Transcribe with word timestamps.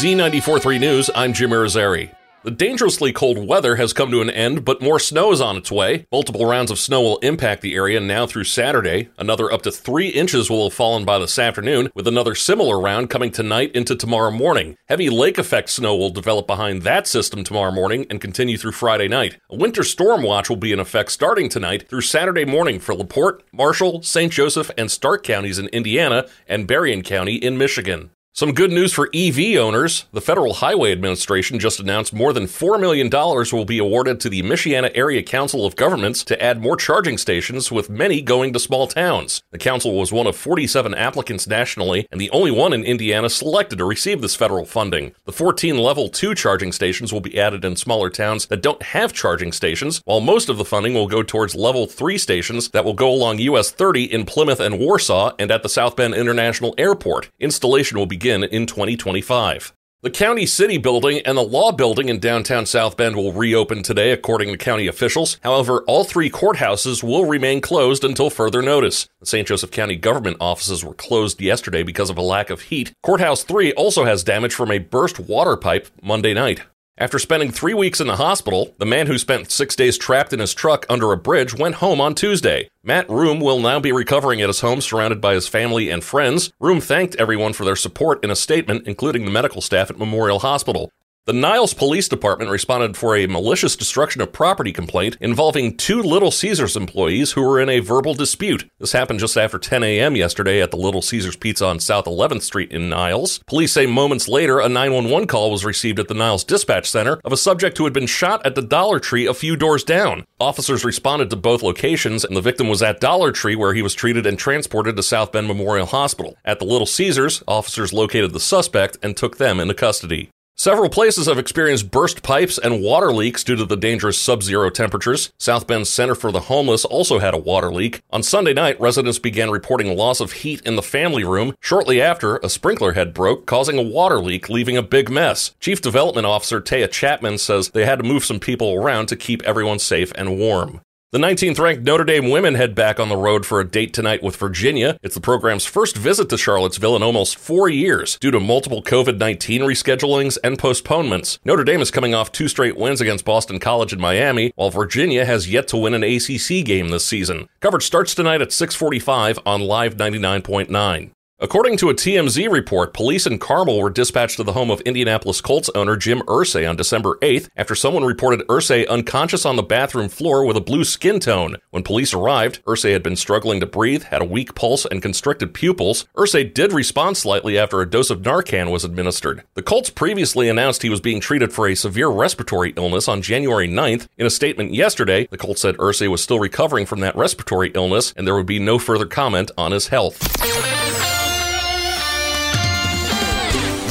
Z94.3 0.00 0.80
News, 0.80 1.10
I'm 1.14 1.34
Jim 1.34 1.50
Irizarry. 1.50 2.14
The 2.42 2.50
dangerously 2.50 3.12
cold 3.12 3.46
weather 3.46 3.76
has 3.76 3.92
come 3.92 4.10
to 4.12 4.22
an 4.22 4.30
end, 4.30 4.64
but 4.64 4.80
more 4.80 4.98
snow 4.98 5.30
is 5.30 5.42
on 5.42 5.58
its 5.58 5.70
way. 5.70 6.06
Multiple 6.10 6.46
rounds 6.46 6.70
of 6.70 6.78
snow 6.78 7.02
will 7.02 7.18
impact 7.18 7.60
the 7.60 7.74
area 7.74 8.00
now 8.00 8.26
through 8.26 8.44
Saturday. 8.44 9.10
Another 9.18 9.52
up 9.52 9.60
to 9.60 9.70
three 9.70 10.08
inches 10.08 10.48
will 10.48 10.64
have 10.64 10.72
fallen 10.72 11.04
by 11.04 11.18
this 11.18 11.38
afternoon, 11.38 11.90
with 11.94 12.08
another 12.08 12.34
similar 12.34 12.80
round 12.80 13.10
coming 13.10 13.30
tonight 13.30 13.72
into 13.76 13.94
tomorrow 13.94 14.30
morning. 14.30 14.78
Heavy 14.88 15.10
lake 15.10 15.36
effect 15.36 15.68
snow 15.68 15.94
will 15.94 16.08
develop 16.08 16.46
behind 16.46 16.80
that 16.80 17.06
system 17.06 17.44
tomorrow 17.44 17.70
morning 17.70 18.06
and 18.08 18.22
continue 18.22 18.56
through 18.56 18.72
Friday 18.72 19.06
night. 19.06 19.36
A 19.50 19.56
winter 19.56 19.82
storm 19.82 20.22
watch 20.22 20.48
will 20.48 20.56
be 20.56 20.72
in 20.72 20.80
effect 20.80 21.12
starting 21.12 21.50
tonight 21.50 21.90
through 21.90 22.00
Saturday 22.00 22.46
morning 22.46 22.80
for 22.80 22.94
LaPorte, 22.94 23.42
Marshall, 23.52 24.00
St. 24.00 24.32
Joseph, 24.32 24.70
and 24.78 24.90
Stark 24.90 25.24
counties 25.24 25.58
in 25.58 25.66
Indiana 25.74 26.26
and 26.48 26.66
Berrien 26.66 27.02
County 27.02 27.34
in 27.34 27.58
Michigan. 27.58 28.12
Some 28.32 28.52
good 28.52 28.70
news 28.70 28.92
for 28.92 29.10
EV 29.12 29.56
owners. 29.58 30.06
The 30.12 30.20
Federal 30.20 30.54
Highway 30.54 30.92
Administration 30.92 31.58
just 31.58 31.80
announced 31.80 32.14
more 32.14 32.32
than 32.32 32.44
$4 32.44 32.80
million 32.80 33.10
will 33.10 33.64
be 33.64 33.78
awarded 33.78 34.20
to 34.20 34.28
the 34.28 34.42
Michiana 34.42 34.92
Area 34.94 35.20
Council 35.20 35.66
of 35.66 35.74
Governments 35.74 36.22
to 36.24 36.40
add 36.40 36.62
more 36.62 36.76
charging 36.76 37.18
stations, 37.18 37.72
with 37.72 37.90
many 37.90 38.22
going 38.22 38.52
to 38.52 38.60
small 38.60 38.86
towns. 38.86 39.42
The 39.50 39.58
council 39.58 39.98
was 39.98 40.12
one 40.12 40.28
of 40.28 40.36
47 40.36 40.94
applicants 40.94 41.48
nationally 41.48 42.06
and 42.12 42.20
the 42.20 42.30
only 42.30 42.52
one 42.52 42.72
in 42.72 42.84
Indiana 42.84 43.28
selected 43.28 43.78
to 43.78 43.84
receive 43.84 44.20
this 44.20 44.36
federal 44.36 44.64
funding. 44.64 45.12
The 45.24 45.32
14 45.32 45.76
level 45.76 46.08
2 46.08 46.36
charging 46.36 46.70
stations 46.70 47.12
will 47.12 47.20
be 47.20 47.38
added 47.38 47.64
in 47.64 47.74
smaller 47.74 48.10
towns 48.10 48.46
that 48.46 48.62
don't 48.62 48.82
have 48.84 49.12
charging 49.12 49.50
stations, 49.50 50.02
while 50.04 50.20
most 50.20 50.48
of 50.48 50.56
the 50.56 50.64
funding 50.64 50.94
will 50.94 51.08
go 51.08 51.24
towards 51.24 51.56
level 51.56 51.88
3 51.88 52.16
stations 52.16 52.68
that 52.68 52.84
will 52.84 52.94
go 52.94 53.10
along 53.10 53.40
US 53.40 53.72
30 53.72 54.04
in 54.04 54.24
Plymouth 54.24 54.60
and 54.60 54.78
Warsaw 54.78 55.32
and 55.36 55.50
at 55.50 55.64
the 55.64 55.68
South 55.68 55.96
Bend 55.96 56.14
International 56.14 56.76
Airport. 56.78 57.28
Installation 57.40 57.98
will 57.98 58.06
begin 58.06 58.19
begin 58.20 58.44
in 58.44 58.66
2025. 58.66 59.72
The 60.02 60.10
County 60.10 60.44
City 60.44 60.76
Building 60.76 61.20
and 61.26 61.38
the 61.38 61.42
Law 61.42 61.72
Building 61.72 62.10
in 62.10 62.20
downtown 62.20 62.66
South 62.66 62.96
Bend 62.96 63.16
will 63.16 63.32
reopen 63.32 63.82
today, 63.82 64.12
according 64.12 64.50
to 64.50 64.58
county 64.58 64.86
officials. 64.86 65.38
However, 65.42 65.82
all 65.86 66.04
three 66.04 66.30
courthouses 66.30 67.02
will 67.02 67.24
remain 67.24 67.62
closed 67.62 68.04
until 68.04 68.28
further 68.28 68.60
notice. 68.60 69.08
The 69.20 69.26
St. 69.26 69.48
Joseph 69.48 69.70
County 69.70 69.96
government 69.96 70.36
offices 70.38 70.84
were 70.84 70.94
closed 70.94 71.40
yesterday 71.40 71.82
because 71.82 72.10
of 72.10 72.18
a 72.18 72.22
lack 72.22 72.50
of 72.50 72.62
heat. 72.62 72.92
Courthouse 73.02 73.42
3 73.42 73.72
also 73.72 74.04
has 74.04 74.22
damage 74.22 74.54
from 74.54 74.70
a 74.70 74.78
burst 74.78 75.18
water 75.18 75.56
pipe 75.56 75.88
Monday 76.02 76.34
night. 76.34 76.60
After 77.00 77.18
spending 77.18 77.50
three 77.50 77.72
weeks 77.72 77.98
in 77.98 78.08
the 78.08 78.16
hospital, 78.16 78.74
the 78.76 78.84
man 78.84 79.06
who 79.06 79.16
spent 79.16 79.50
six 79.50 79.74
days 79.74 79.96
trapped 79.96 80.34
in 80.34 80.38
his 80.38 80.52
truck 80.52 80.84
under 80.90 81.12
a 81.12 81.16
bridge 81.16 81.54
went 81.54 81.76
home 81.76 81.98
on 81.98 82.14
Tuesday. 82.14 82.68
Matt 82.84 83.08
Room 83.08 83.40
will 83.40 83.58
now 83.58 83.80
be 83.80 83.90
recovering 83.90 84.42
at 84.42 84.50
his 84.50 84.60
home 84.60 84.82
surrounded 84.82 85.18
by 85.18 85.32
his 85.32 85.48
family 85.48 85.88
and 85.88 86.04
friends. 86.04 86.52
Room 86.60 86.78
thanked 86.78 87.16
everyone 87.16 87.54
for 87.54 87.64
their 87.64 87.74
support 87.74 88.22
in 88.22 88.30
a 88.30 88.36
statement, 88.36 88.86
including 88.86 89.24
the 89.24 89.30
medical 89.30 89.62
staff 89.62 89.88
at 89.88 89.98
Memorial 89.98 90.40
Hospital. 90.40 90.92
The 91.30 91.38
Niles 91.38 91.74
Police 91.74 92.08
Department 92.08 92.50
responded 92.50 92.96
for 92.96 93.14
a 93.14 93.28
malicious 93.28 93.76
destruction 93.76 94.20
of 94.20 94.32
property 94.32 94.72
complaint 94.72 95.16
involving 95.20 95.76
two 95.76 96.02
Little 96.02 96.32
Caesars 96.32 96.76
employees 96.76 97.30
who 97.30 97.42
were 97.42 97.60
in 97.60 97.68
a 97.68 97.78
verbal 97.78 98.14
dispute. 98.14 98.68
This 98.80 98.90
happened 98.90 99.20
just 99.20 99.36
after 99.36 99.56
10 99.56 99.84
a.m. 99.84 100.16
yesterday 100.16 100.60
at 100.60 100.72
the 100.72 100.76
Little 100.76 101.02
Caesars 101.02 101.36
Pizza 101.36 101.66
on 101.66 101.78
South 101.78 102.06
11th 102.06 102.42
Street 102.42 102.72
in 102.72 102.88
Niles. 102.88 103.38
Police 103.46 103.70
say 103.70 103.86
moments 103.86 104.26
later, 104.26 104.58
a 104.58 104.68
911 104.68 105.28
call 105.28 105.52
was 105.52 105.64
received 105.64 106.00
at 106.00 106.08
the 106.08 106.14
Niles 106.14 106.42
Dispatch 106.42 106.90
Center 106.90 107.20
of 107.24 107.32
a 107.32 107.36
subject 107.36 107.78
who 107.78 107.84
had 107.84 107.92
been 107.92 108.08
shot 108.08 108.44
at 108.44 108.56
the 108.56 108.60
Dollar 108.60 108.98
Tree 108.98 109.26
a 109.26 109.32
few 109.32 109.54
doors 109.54 109.84
down. 109.84 110.24
Officers 110.40 110.84
responded 110.84 111.30
to 111.30 111.36
both 111.36 111.62
locations, 111.62 112.24
and 112.24 112.36
the 112.36 112.40
victim 112.40 112.68
was 112.68 112.82
at 112.82 112.98
Dollar 112.98 113.30
Tree 113.30 113.54
where 113.54 113.74
he 113.74 113.82
was 113.82 113.94
treated 113.94 114.26
and 114.26 114.36
transported 114.36 114.96
to 114.96 115.02
South 115.04 115.30
Bend 115.30 115.46
Memorial 115.46 115.86
Hospital. 115.86 116.36
At 116.44 116.58
the 116.58 116.64
Little 116.64 116.86
Caesars, 116.86 117.44
officers 117.46 117.92
located 117.92 118.32
the 118.32 118.40
suspect 118.40 118.98
and 119.00 119.16
took 119.16 119.36
them 119.36 119.60
into 119.60 119.74
custody. 119.74 120.30
Several 120.60 120.90
places 120.90 121.24
have 121.24 121.38
experienced 121.38 121.90
burst 121.90 122.22
pipes 122.22 122.58
and 122.58 122.82
water 122.82 123.14
leaks 123.14 123.42
due 123.42 123.56
to 123.56 123.64
the 123.64 123.78
dangerous 123.78 124.20
sub 124.20 124.42
zero 124.42 124.68
temperatures. 124.68 125.32
South 125.38 125.66
Bend's 125.66 125.88
Center 125.88 126.14
for 126.14 126.30
the 126.30 126.40
Homeless 126.52 126.84
also 126.84 127.18
had 127.18 127.32
a 127.32 127.38
water 127.38 127.72
leak. 127.72 128.02
On 128.10 128.22
Sunday 128.22 128.52
night, 128.52 128.78
residents 128.78 129.18
began 129.18 129.50
reporting 129.50 129.96
loss 129.96 130.20
of 130.20 130.32
heat 130.32 130.60
in 130.66 130.76
the 130.76 130.82
family 130.82 131.24
room. 131.24 131.54
Shortly 131.60 132.02
after, 132.02 132.36
a 132.42 132.50
sprinkler 132.50 132.92
head 132.92 133.14
broke, 133.14 133.46
causing 133.46 133.78
a 133.78 133.82
water 133.82 134.20
leak, 134.20 134.50
leaving 134.50 134.76
a 134.76 134.82
big 134.82 135.08
mess. 135.08 135.54
Chief 135.60 135.80
Development 135.80 136.26
Officer 136.26 136.60
Taya 136.60 136.90
Chapman 136.90 137.38
says 137.38 137.70
they 137.70 137.86
had 137.86 138.00
to 138.00 138.04
move 138.04 138.26
some 138.26 138.38
people 138.38 138.74
around 138.74 139.06
to 139.06 139.16
keep 139.16 139.42
everyone 139.44 139.78
safe 139.78 140.12
and 140.14 140.38
warm. 140.38 140.82
The 141.12 141.18
19th 141.18 141.58
ranked 141.58 141.82
Notre 141.82 142.04
Dame 142.04 142.30
women 142.30 142.54
head 142.54 142.76
back 142.76 143.00
on 143.00 143.08
the 143.08 143.16
road 143.16 143.44
for 143.44 143.58
a 143.58 143.66
date 143.66 143.92
tonight 143.92 144.22
with 144.22 144.36
Virginia. 144.36 144.96
It's 145.02 145.16
the 145.16 145.20
program's 145.20 145.64
first 145.64 145.96
visit 145.96 146.28
to 146.28 146.38
Charlottesville 146.38 146.94
in 146.94 147.02
almost 147.02 147.36
four 147.36 147.68
years 147.68 148.16
due 148.20 148.30
to 148.30 148.38
multiple 148.38 148.80
COVID 148.80 149.18
19 149.18 149.62
reschedulings 149.62 150.38
and 150.44 150.56
postponements. 150.56 151.40
Notre 151.44 151.64
Dame 151.64 151.80
is 151.80 151.90
coming 151.90 152.14
off 152.14 152.30
two 152.30 152.46
straight 152.46 152.76
wins 152.76 153.00
against 153.00 153.24
Boston 153.24 153.58
College 153.58 153.92
and 153.92 154.00
Miami, 154.00 154.52
while 154.54 154.70
Virginia 154.70 155.24
has 155.24 155.50
yet 155.50 155.66
to 155.66 155.76
win 155.76 155.94
an 155.94 156.04
ACC 156.04 156.64
game 156.64 156.90
this 156.90 157.06
season. 157.06 157.48
Coverage 157.58 157.86
starts 157.86 158.14
tonight 158.14 158.40
at 158.40 158.52
645 158.52 159.40
on 159.44 159.62
Live 159.62 159.96
99.9. 159.96 161.10
According 161.42 161.78
to 161.78 161.88
a 161.88 161.94
TMZ 161.94 162.52
report, 162.52 162.92
police 162.92 163.26
in 163.26 163.38
Carmel 163.38 163.80
were 163.80 163.88
dispatched 163.88 164.36
to 164.36 164.42
the 164.42 164.52
home 164.52 164.70
of 164.70 164.82
Indianapolis 164.82 165.40
Colts 165.40 165.70
owner 165.74 165.96
Jim 165.96 166.20
Irsay 166.26 166.68
on 166.68 166.76
December 166.76 167.16
8th 167.22 167.48
after 167.56 167.74
someone 167.74 168.04
reported 168.04 168.46
Irsay 168.46 168.86
unconscious 168.86 169.46
on 169.46 169.56
the 169.56 169.62
bathroom 169.62 170.10
floor 170.10 170.44
with 170.44 170.58
a 170.58 170.60
blue 170.60 170.84
skin 170.84 171.18
tone. 171.18 171.56
When 171.70 171.82
police 171.82 172.12
arrived, 172.12 172.62
Irsay 172.66 172.92
had 172.92 173.02
been 173.02 173.16
struggling 173.16 173.58
to 173.60 173.66
breathe, 173.66 174.02
had 174.02 174.20
a 174.20 174.26
weak 174.26 174.54
pulse, 174.54 174.84
and 174.84 175.00
constricted 175.00 175.54
pupils. 175.54 176.06
Irsay 176.14 176.52
did 176.52 176.74
respond 176.74 177.16
slightly 177.16 177.56
after 177.56 177.80
a 177.80 177.88
dose 177.88 178.10
of 178.10 178.20
Narcan 178.20 178.70
was 178.70 178.84
administered. 178.84 179.42
The 179.54 179.62
Colts 179.62 179.88
previously 179.88 180.50
announced 180.50 180.82
he 180.82 180.90
was 180.90 181.00
being 181.00 181.20
treated 181.20 181.54
for 181.54 181.66
a 181.66 181.74
severe 181.74 182.08
respiratory 182.08 182.74
illness 182.76 183.08
on 183.08 183.22
January 183.22 183.66
9th. 183.66 184.08
In 184.18 184.26
a 184.26 184.30
statement 184.30 184.74
yesterday, 184.74 185.26
the 185.30 185.38
Colts 185.38 185.62
said 185.62 185.78
Irsay 185.78 186.08
was 186.08 186.22
still 186.22 186.38
recovering 186.38 186.84
from 186.84 187.00
that 187.00 187.16
respiratory 187.16 187.70
illness 187.74 188.12
and 188.14 188.26
there 188.26 188.34
would 188.34 188.44
be 188.44 188.58
no 188.58 188.78
further 188.78 189.06
comment 189.06 189.50
on 189.56 189.72
his 189.72 189.88
health. 189.88 190.18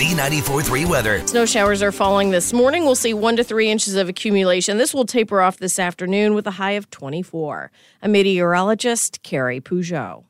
Z94.3 0.00 0.88
weather. 0.88 1.26
Snow 1.26 1.44
showers 1.44 1.82
are 1.82 1.92
falling 1.92 2.30
this 2.30 2.54
morning. 2.54 2.86
We'll 2.86 2.94
see 2.94 3.12
one 3.12 3.36
to 3.36 3.44
three 3.44 3.70
inches 3.70 3.96
of 3.96 4.08
accumulation. 4.08 4.78
This 4.78 4.94
will 4.94 5.04
taper 5.04 5.42
off 5.42 5.58
this 5.58 5.78
afternoon 5.78 6.32
with 6.32 6.46
a 6.46 6.52
high 6.52 6.70
of 6.72 6.88
24. 6.88 7.70
A 8.00 8.08
meteorologist, 8.08 9.22
Carrie 9.22 9.60
Peugeot. 9.60 10.24